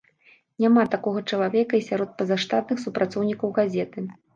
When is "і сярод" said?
1.81-2.19